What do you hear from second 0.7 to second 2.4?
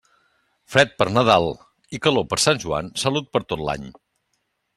Fred per Nadal i calor